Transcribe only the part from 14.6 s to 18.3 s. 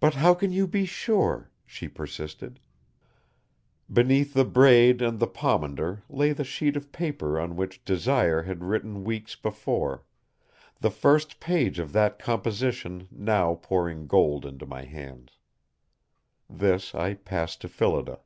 my hands. This I passed to Phillida.